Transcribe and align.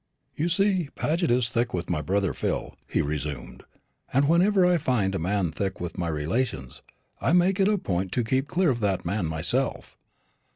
"You 0.35 0.49
see 0.49 0.89
Paget 0.95 1.29
is 1.29 1.49
thick 1.49 1.75
with 1.75 1.87
my 1.87 2.01
brother 2.01 2.33
Phil," 2.33 2.75
he 2.89 3.03
resumed; 3.03 3.63
"and 4.11 4.27
whenever 4.27 4.65
I 4.65 4.79
find 4.79 5.13
a 5.13 5.19
man 5.19 5.51
thick 5.51 5.79
with 5.79 5.95
my 5.95 6.07
relations, 6.07 6.81
I 7.21 7.33
make 7.33 7.59
it 7.59 7.67
a 7.69 7.77
point 7.77 8.11
to 8.13 8.23
keep 8.23 8.47
clear 8.47 8.71
of 8.71 8.79
that 8.79 9.05
man 9.05 9.27
myself. 9.27 9.95